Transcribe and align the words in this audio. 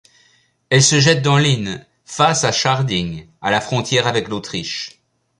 Elle 0.71 0.81
se 0.81 0.99
jette 0.99 1.21
dans 1.21 1.37
l'Inn 1.37 1.85
face 2.05 2.43
à 2.43 2.51
Schärding 2.51 3.27
à 3.39 3.51
la 3.51 3.61
frontière 3.61 4.07
avec 4.07 4.29
l'Autriche. 4.29 4.99